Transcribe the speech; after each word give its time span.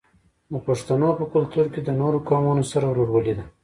د 0.51 0.53
پښتنو 0.67 1.09
په 1.19 1.25
کلتور 1.33 1.65
کې 1.73 1.81
د 1.83 1.89
نورو 1.99 2.17
قومونو 2.29 2.63
سره 2.71 2.85
ورورولي 2.87 3.33
ده. 3.37 3.45